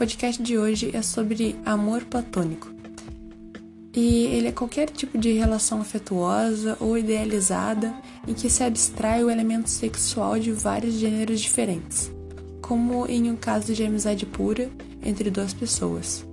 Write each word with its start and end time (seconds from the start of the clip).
podcast 0.00 0.42
de 0.42 0.56
hoje 0.56 0.96
é 0.96 1.02
sobre 1.02 1.54
amor 1.62 2.02
platônico. 2.06 2.72
E 3.94 4.24
ele 4.28 4.48
é 4.48 4.52
qualquer 4.52 4.88
tipo 4.88 5.18
de 5.18 5.32
relação 5.32 5.82
afetuosa 5.82 6.74
ou 6.80 6.96
idealizada 6.96 7.94
em 8.26 8.32
que 8.32 8.48
se 8.48 8.64
abstrai 8.64 9.22
o 9.22 9.28
elemento 9.28 9.68
sexual 9.68 10.38
de 10.38 10.52
vários 10.52 10.94
gêneros 10.94 11.38
diferentes, 11.38 12.10
como 12.62 13.06
em 13.08 13.30
um 13.30 13.36
caso 13.36 13.74
de 13.74 13.84
amizade 13.84 14.24
pura 14.24 14.70
entre 15.02 15.30
duas 15.30 15.52
pessoas. 15.52 16.24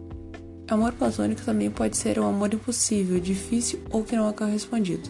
Amor 0.70 0.94
platônico 0.94 1.42
também 1.42 1.70
pode 1.70 1.98
ser 1.98 2.18
um 2.20 2.26
amor 2.26 2.54
impossível, 2.54 3.20
difícil 3.20 3.82
ou 3.92 4.02
que 4.02 4.16
não 4.16 4.30
é 4.30 4.32
correspondido. 4.32 5.10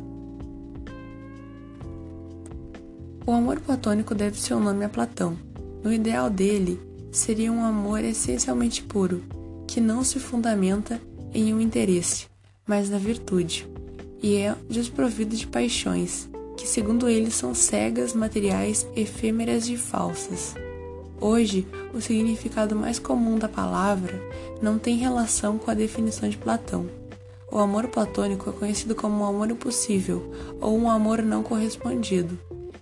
O 3.24 3.32
amor 3.34 3.60
platônico 3.60 4.16
deve 4.16 4.41
seu 4.41 4.59
nome 4.59 4.84
a 4.84 4.89
Platão. 4.89 5.38
No 5.84 5.94
ideal 5.94 6.27
dele, 6.27 6.87
seria 7.17 7.52
um 7.52 7.63
amor 7.63 8.03
essencialmente 8.03 8.84
puro, 8.84 9.23
que 9.67 9.81
não 9.81 10.03
se 10.03 10.20
fundamenta 10.20 11.02
em 11.34 11.53
um 11.53 11.59
interesse, 11.59 12.27
mas 12.66 12.89
na 12.89 12.98
virtude, 12.98 13.67
e 14.21 14.35
é 14.35 14.55
desprovido 14.70 15.35
de 15.35 15.48
paixões, 15.48 16.30
que 16.55 16.67
segundo 16.67 17.09
ele 17.09 17.31
são 17.31 17.53
cegas, 17.53 18.13
materiais, 18.13 18.88
efêmeras 18.95 19.67
e 19.67 19.75
falsas. 19.75 20.55
Hoje, 21.20 21.67
o 21.94 21.99
significado 21.99 22.75
mais 22.75 22.99
comum 22.99 23.39
da 23.39 23.49
palavra 23.49 24.22
não 24.61 24.77
tem 24.77 24.97
relação 24.97 25.58
com 25.58 25.72
a 25.72 25.73
definição 25.73 26.30
de 26.30 26.38
Platão. 26.38 26.86
O 27.52 27.58
amor 27.58 27.88
platônico 27.88 28.49
é 28.49 28.53
conhecido 28.53 28.94
como 28.94 29.23
um 29.23 29.25
amor 29.25 29.49
impossível 29.49 30.31
ou 30.61 30.77
um 30.77 30.89
amor 30.89 31.23
não 31.23 31.41
correspondido. 31.41 32.38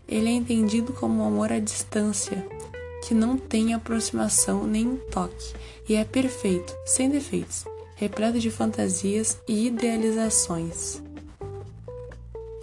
Ele 0.08 0.28
é 0.28 0.32
entendido 0.32 0.92
como 0.92 1.24
um 1.24 1.28
amor 1.28 1.52
à 1.52 1.60
distância, 1.60 2.46
que 3.06 3.14
não 3.14 3.38
tem 3.38 3.72
aproximação 3.72 4.66
nem 4.66 4.96
toque, 5.12 5.54
e 5.88 5.94
é 5.94 6.04
perfeito, 6.04 6.76
sem 6.88 7.08
defeitos, 7.08 7.64
repleto 7.96 8.40
de 8.40 8.50
fantasias 8.50 9.38
e 9.48 9.68
idealizações. 9.68 11.04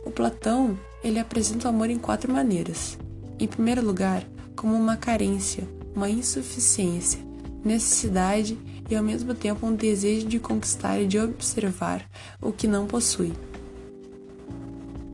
O 0.04 0.10
Platão, 0.10 0.76
ele 1.04 1.20
apresenta 1.20 1.68
o 1.68 1.70
amor 1.70 1.90
em 1.90 1.98
quatro 1.98 2.32
maneiras. 2.32 2.98
Em 3.38 3.46
primeiro 3.46 3.86
lugar, 3.86 4.24
como 4.56 4.74
uma 4.74 4.96
carência, 4.96 5.62
uma 5.94 6.10
insuficiência, 6.10 7.20
necessidade 7.64 8.58
e 8.90 8.96
ao 8.96 9.02
mesmo 9.04 9.34
tempo 9.34 9.64
um 9.64 9.76
desejo 9.76 10.26
de 10.26 10.40
conquistar 10.40 10.98
e 10.98 11.06
de 11.06 11.20
observar 11.20 12.04
o 12.40 12.50
que 12.50 12.66
não 12.66 12.88
possui. 12.88 13.32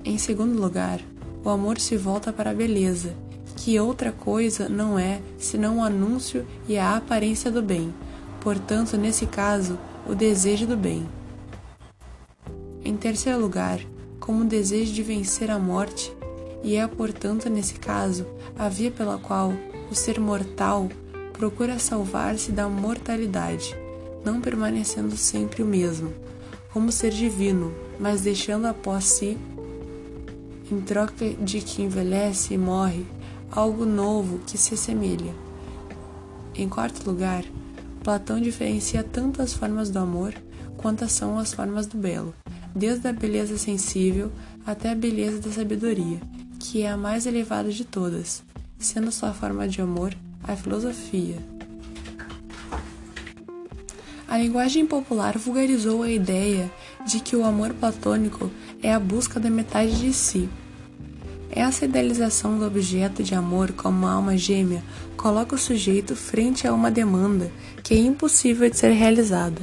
Em 0.06 0.16
segundo 0.16 0.58
lugar, 0.58 1.02
o 1.44 1.50
amor 1.50 1.78
se 1.78 1.98
volta 1.98 2.32
para 2.32 2.50
a 2.50 2.54
beleza 2.54 3.27
que 3.58 3.78
outra 3.80 4.12
coisa 4.12 4.68
não 4.68 4.96
é 4.96 5.20
senão 5.36 5.78
o 5.78 5.82
anúncio 5.82 6.46
e 6.68 6.78
a 6.78 6.96
aparência 6.96 7.50
do 7.50 7.60
bem, 7.60 7.92
portanto, 8.40 8.96
nesse 8.96 9.26
caso, 9.26 9.76
o 10.08 10.14
desejo 10.14 10.64
do 10.64 10.76
bem. 10.76 11.08
Em 12.84 12.96
terceiro 12.96 13.40
lugar, 13.40 13.80
como 14.20 14.42
o 14.42 14.46
desejo 14.46 14.92
de 14.92 15.02
vencer 15.02 15.50
a 15.50 15.58
morte, 15.58 16.12
e 16.62 16.76
é, 16.76 16.86
portanto, 16.86 17.50
nesse 17.50 17.74
caso, 17.74 18.26
a 18.56 18.68
via 18.68 18.92
pela 18.92 19.18
qual 19.18 19.52
o 19.90 19.94
ser 19.94 20.20
mortal 20.20 20.88
procura 21.32 21.80
salvar-se 21.80 22.52
da 22.52 22.68
mortalidade, 22.68 23.76
não 24.24 24.40
permanecendo 24.40 25.16
sempre 25.16 25.64
o 25.64 25.66
mesmo, 25.66 26.12
como 26.72 26.92
ser 26.92 27.10
divino, 27.10 27.74
mas 27.98 28.20
deixando 28.20 28.66
após 28.66 29.04
si, 29.04 29.36
em 30.70 30.80
troca 30.80 31.28
de 31.40 31.60
que 31.60 31.82
envelhece 31.82 32.54
e 32.54 32.58
morre, 32.58 33.04
algo 33.50 33.84
novo 33.84 34.40
que 34.46 34.58
se 34.58 34.74
assemelha. 34.74 35.34
Em 36.54 36.68
quarto 36.68 37.08
lugar, 37.08 37.44
Platão 38.02 38.40
diferencia 38.40 39.02
tanto 39.02 39.42
as 39.42 39.52
formas 39.52 39.90
do 39.90 39.98
amor 39.98 40.34
quanto 40.76 41.08
são 41.08 41.38
as 41.38 41.52
formas 41.52 41.86
do 41.86 41.98
belo, 41.98 42.34
desde 42.74 43.08
a 43.08 43.12
beleza 43.12 43.58
sensível 43.58 44.30
até 44.64 44.90
a 44.90 44.94
beleza 44.94 45.40
da 45.40 45.50
sabedoria, 45.50 46.20
que 46.58 46.82
é 46.82 46.90
a 46.90 46.96
mais 46.96 47.26
elevada 47.26 47.70
de 47.70 47.84
todas, 47.84 48.42
sendo 48.78 49.10
sua 49.10 49.32
forma 49.32 49.68
de 49.68 49.80
amor 49.80 50.14
a 50.42 50.54
filosofia. 50.56 51.36
A 54.28 54.38
linguagem 54.38 54.86
popular 54.86 55.36
vulgarizou 55.36 56.02
a 56.02 56.10
ideia 56.10 56.70
de 57.06 57.18
que 57.20 57.34
o 57.34 57.44
amor 57.44 57.74
platônico 57.74 58.50
é 58.82 58.92
a 58.92 59.00
busca 59.00 59.40
da 59.40 59.50
metade 59.50 59.98
de 59.98 60.12
si, 60.12 60.48
essa 61.50 61.84
idealização 61.84 62.58
do 62.58 62.66
objeto 62.66 63.22
de 63.22 63.34
amor 63.34 63.72
como 63.72 64.06
alma 64.06 64.36
gêmea 64.36 64.82
coloca 65.16 65.54
o 65.54 65.58
sujeito 65.58 66.14
frente 66.14 66.66
a 66.66 66.72
uma 66.72 66.90
demanda 66.90 67.50
que 67.82 67.94
é 67.94 67.98
impossível 67.98 68.68
de 68.68 68.76
ser 68.76 68.92
realizada. 68.92 69.60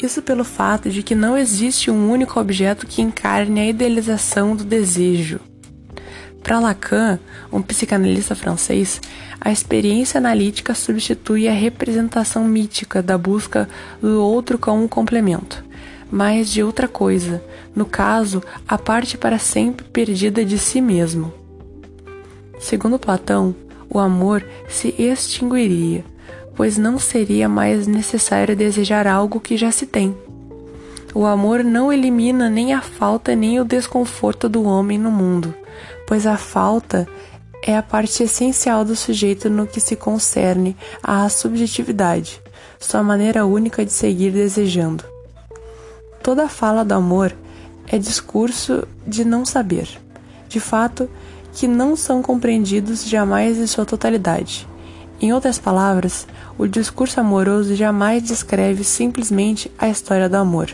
Isso 0.00 0.20
pelo 0.20 0.44
fato 0.44 0.90
de 0.90 1.02
que 1.02 1.14
não 1.14 1.36
existe 1.36 1.90
um 1.90 2.10
único 2.10 2.38
objeto 2.38 2.86
que 2.86 3.00
encarne 3.00 3.60
a 3.60 3.66
idealização 3.66 4.54
do 4.54 4.62
desejo. 4.62 5.40
Para 6.42 6.60
Lacan, 6.60 7.18
um 7.50 7.60
psicanalista 7.60 8.36
francês, 8.36 9.00
a 9.40 9.50
experiência 9.50 10.18
analítica 10.18 10.74
substitui 10.74 11.48
a 11.48 11.52
representação 11.52 12.44
mítica 12.44 13.02
da 13.02 13.18
busca 13.18 13.68
do 14.00 14.22
outro 14.22 14.58
como 14.58 14.84
um 14.84 14.88
complemento 14.88 15.65
mas 16.10 16.50
de 16.50 16.62
outra 16.62 16.86
coisa, 16.86 17.42
no 17.74 17.84
caso, 17.84 18.42
a 18.66 18.78
parte 18.78 19.18
para 19.18 19.38
sempre 19.38 19.86
perdida 19.86 20.44
de 20.44 20.58
si 20.58 20.80
mesmo. 20.80 21.32
Segundo 22.58 22.98
Platão, 22.98 23.54
o 23.88 23.98
amor 23.98 24.44
se 24.68 24.94
extinguiria, 24.98 26.04
pois 26.54 26.78
não 26.78 26.98
seria 26.98 27.48
mais 27.48 27.86
necessário 27.86 28.56
desejar 28.56 29.06
algo 29.06 29.40
que 29.40 29.56
já 29.56 29.70
se 29.70 29.86
tem. 29.86 30.16
O 31.14 31.24
amor 31.24 31.64
não 31.64 31.92
elimina 31.92 32.48
nem 32.50 32.72
a 32.72 32.80
falta 32.80 33.34
nem 33.34 33.60
o 33.60 33.64
desconforto 33.64 34.48
do 34.48 34.64
homem 34.64 34.98
no 34.98 35.10
mundo, 35.10 35.54
pois 36.06 36.26
a 36.26 36.36
falta 36.36 37.08
é 37.62 37.76
a 37.76 37.82
parte 37.82 38.22
essencial 38.22 38.84
do 38.84 38.94
sujeito 38.94 39.48
no 39.48 39.66
que 39.66 39.80
se 39.80 39.96
concerne 39.96 40.76
à 41.02 41.28
subjetividade, 41.28 42.40
sua 42.78 43.02
maneira 43.02 43.46
única 43.46 43.84
de 43.84 43.92
seguir 43.92 44.30
desejando. 44.30 45.15
Toda 46.26 46.48
fala 46.48 46.84
do 46.84 46.92
amor 46.92 47.32
é 47.86 47.96
discurso 47.98 48.82
de 49.06 49.24
não 49.24 49.44
saber, 49.44 49.88
de 50.48 50.58
fato, 50.58 51.08
que 51.52 51.68
não 51.68 51.94
são 51.94 52.20
compreendidos 52.20 53.08
jamais 53.08 53.56
em 53.56 53.66
sua 53.68 53.86
totalidade. 53.86 54.66
Em 55.20 55.32
outras 55.32 55.56
palavras, 55.56 56.26
o 56.58 56.66
discurso 56.66 57.20
amoroso 57.20 57.76
jamais 57.76 58.24
descreve 58.24 58.82
simplesmente 58.82 59.70
a 59.78 59.88
história 59.88 60.28
do 60.28 60.34
amor, 60.34 60.68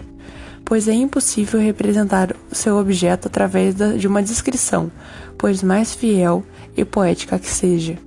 pois 0.65 0.89
é 0.89 0.95
impossível 0.95 1.61
representar 1.61 2.35
seu 2.51 2.79
objeto 2.79 3.29
através 3.29 3.75
de 3.75 4.09
uma 4.09 4.23
descrição, 4.23 4.91
pois 5.37 5.63
mais 5.63 5.93
fiel 5.95 6.43
e 6.75 6.83
poética 6.83 7.39
que 7.39 7.51
seja. 7.51 7.99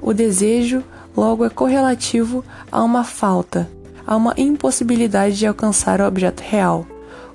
O 0.00 0.14
desejo, 0.14 0.82
logo, 1.14 1.44
é 1.44 1.50
correlativo 1.50 2.42
a 2.72 2.82
uma 2.82 3.04
falta, 3.04 3.68
há 4.08 4.16
uma 4.16 4.32
impossibilidade 4.38 5.36
de 5.36 5.46
alcançar 5.46 6.00
o 6.00 6.06
objeto 6.06 6.40
real, 6.40 6.86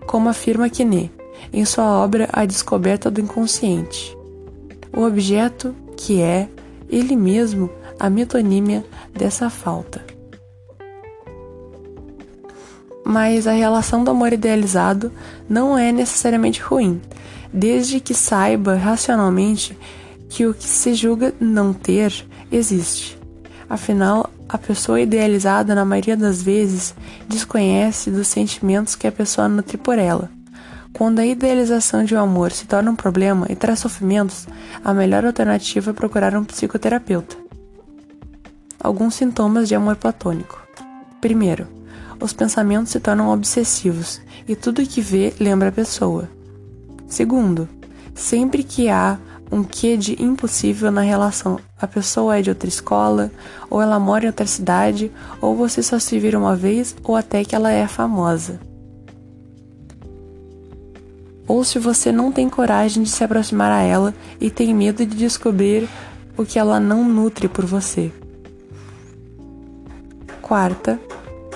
como 0.08 0.28
afirma 0.28 0.68
Quiné 0.72 1.12
em 1.54 1.64
sua 1.66 1.86
obra 1.86 2.28
A 2.34 2.46
Descoberta 2.46 3.12
do 3.12 3.22
Inconsciente. 3.22 4.18
O 4.92 5.04
objeto 5.04 5.76
que 5.96 6.20
é, 6.20 6.50
ele 6.90 7.16
mesmo, 7.16 7.70
a 8.00 8.10
metonímia 8.10 8.84
dessa 9.14 9.52
falta. 9.52 10.04
Mas 13.06 13.46
a 13.46 13.52
relação 13.52 14.04
do 14.04 14.10
amor 14.10 14.34
idealizado 14.34 15.12
não 15.48 15.78
é 15.78 15.92
necessariamente 15.92 16.60
ruim, 16.60 17.00
desde 17.54 18.00
que 18.00 18.16
saiba 18.16 18.74
racionalmente 18.74 19.78
que 20.28 20.48
o 20.48 20.56
que 20.56 20.64
se 20.64 20.96
julga 20.96 21.36
não 21.40 21.72
ter 21.72 22.26
existe. 22.52 23.23
Afinal, 23.70 24.30
a 24.48 24.58
pessoa 24.58 25.02
idealizada, 25.02 25.74
na 25.74 25.86
maioria 25.86 26.18
das 26.18 26.42
vezes, 26.42 26.94
desconhece 27.28 28.12
dos 28.12 28.28
sentimentos 28.28 28.96
que 28.96 29.08
a 29.08 29.12
pessoa 29.12 29.48
nutre 29.48 29.78
por 29.78 29.98
ela. 29.98 30.30
Quando 30.94 31.20
a 31.20 31.26
idealização 31.26 32.04
de 32.04 32.14
um 32.14 32.20
amor 32.20 32.52
se 32.52 32.68
torna 32.68 32.92
um 32.92 32.96
problema 32.96 33.48
e 33.50 33.56
traz 33.56 33.80
sofrimentos, 33.80 34.48
a 34.84 34.94
melhor 34.94 35.26
alternativa 35.26 35.90
é 35.90 35.94
procurar 35.94 36.36
um 36.36 36.44
psicoterapeuta. 36.44 37.36
Alguns 38.80 39.16
sintomas 39.16 39.68
de 39.68 39.74
amor 39.74 39.96
platônico. 39.96 40.62
Primeiro, 41.20 41.68
os 42.20 42.32
pensamentos 42.32 42.92
se 42.92 43.00
tornam 43.00 43.30
obsessivos 43.30 44.22
e 44.48 44.56
tudo 44.56 44.86
que 44.86 45.02
vê 45.02 45.34
lembra 45.40 45.70
a 45.70 45.72
pessoa. 45.72 46.30
Segundo, 47.08 47.68
sempre 48.14 48.64
que 48.64 48.88
há 48.90 49.18
um 49.54 49.64
quê 49.64 49.96
de 49.96 50.22
impossível 50.22 50.92
na 50.92 51.02
relação. 51.02 51.60
A 51.80 51.88
pessoa 51.88 52.38
é 52.38 52.42
de 52.42 52.50
outra 52.50 52.68
escola, 52.68 53.32
ou 53.70 53.82
ela 53.82 54.00
mora 54.00 54.26
em 54.26 54.28
outra 54.28 54.48
cidade, 54.48 55.12
ou 55.40 55.56
você 55.56 55.84
só 55.84 56.00
se 56.00 56.18
vira 56.18 56.40
uma 56.40 56.56
vez, 56.56 56.96
ou 57.04 57.16
até 57.16 57.44
que 57.44 57.56
ela 57.56 57.72
é 57.72 57.88
famosa. 57.88 58.60
Ou 61.48 61.64
se 61.64 61.78
você 61.78 62.12
não 62.12 62.32
tem 62.32 62.50
coragem 62.50 63.04
de 63.04 63.10
se 63.10 63.24
aproximar 63.24 63.72
a 63.72 63.82
ela 63.82 64.14
e 64.42 64.50
tem 64.50 64.74
medo 64.74 65.06
de 65.06 65.16
descobrir 65.16 65.88
o 66.36 66.44
que 66.46 66.58
ela 66.58 66.80
não 66.80 67.08
nutre 67.08 67.48
por 67.48 67.66
você. 67.66 68.12
quarta, 70.42 71.00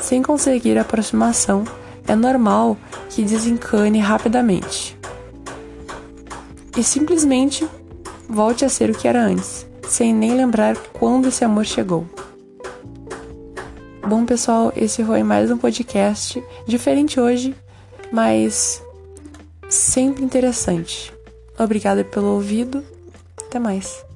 sem 0.02 0.24
conseguir 0.24 0.78
aproximação, 0.78 1.66
é 2.08 2.16
normal 2.16 2.78
que 3.10 3.22
desencane 3.24 4.00
rapidamente 4.00 4.98
e 6.78 6.84
simplesmente 6.84 7.68
volte 8.28 8.66
a 8.66 8.70
ser 8.70 8.90
o 8.90 8.98
que 8.98 9.08
era 9.08 9.22
antes, 9.24 9.68
sem 9.88 10.14
nem 10.14 10.36
lembrar 10.36 10.76
quando 10.94 11.28
esse 11.28 11.44
amor 11.44 11.66
chegou. 11.66 12.06
Bom, 14.08 14.26
pessoal, 14.26 14.72
esse 14.76 15.04
foi 15.04 15.22
mais 15.24 15.52
um 15.52 15.58
podcast 15.58 16.42
diferente 16.66 17.20
hoje, 17.20 17.56
mas 18.12 18.82
sempre 19.70 20.24
interessante. 20.24 21.14
Obrigada 21.60 22.04
pelo 22.04 22.28
ouvido. 22.28 22.84
Até 23.46 23.60
mais. 23.60 24.07